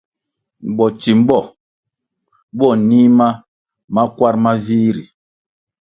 [0.75, 1.39] Botsimbo
[2.57, 3.27] bo nih ma
[3.93, 5.05] makwar ma vih ri.